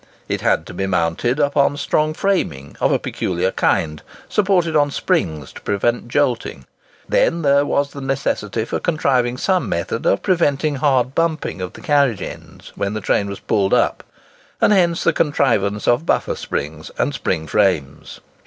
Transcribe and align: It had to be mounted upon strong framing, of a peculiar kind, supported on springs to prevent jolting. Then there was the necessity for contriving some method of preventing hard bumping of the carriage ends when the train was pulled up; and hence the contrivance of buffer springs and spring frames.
It 0.27 0.41
had 0.41 0.65
to 0.65 0.73
be 0.73 0.87
mounted 0.87 1.39
upon 1.39 1.77
strong 1.77 2.15
framing, 2.15 2.75
of 2.79 2.91
a 2.91 2.97
peculiar 2.97 3.51
kind, 3.51 4.01
supported 4.27 4.75
on 4.75 4.89
springs 4.89 5.53
to 5.53 5.61
prevent 5.61 6.07
jolting. 6.07 6.65
Then 7.07 7.43
there 7.43 7.67
was 7.67 7.91
the 7.91 8.01
necessity 8.01 8.65
for 8.65 8.79
contriving 8.79 9.37
some 9.37 9.69
method 9.69 10.07
of 10.07 10.23
preventing 10.23 10.77
hard 10.77 11.13
bumping 11.13 11.61
of 11.61 11.73
the 11.73 11.81
carriage 11.81 12.23
ends 12.23 12.71
when 12.75 12.95
the 12.95 12.99
train 13.01 13.29
was 13.29 13.39
pulled 13.41 13.75
up; 13.75 14.03
and 14.59 14.73
hence 14.73 15.03
the 15.03 15.13
contrivance 15.13 15.87
of 15.87 16.03
buffer 16.07 16.33
springs 16.35 16.89
and 16.97 17.13
spring 17.13 17.45
frames. 17.45 18.21